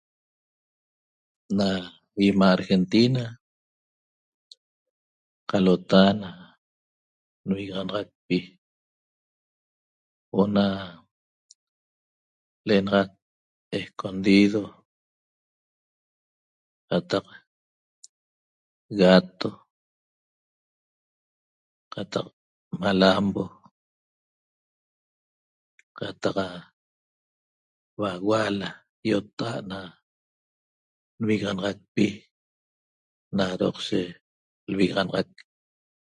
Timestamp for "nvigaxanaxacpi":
7.47-8.37